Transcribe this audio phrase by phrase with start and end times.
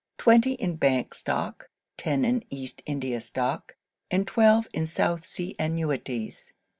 [0.17, 3.75] twenty in Bank stock: ten in East India stock;
[4.09, 6.53] and twelve in South Sea annuities.